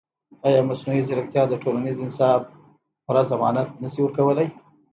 [0.47, 2.41] ایا مصنوعي ځیرکتیا د ټولنیز انصاف
[3.05, 4.47] پوره ضمانت نه شي ورکولی؟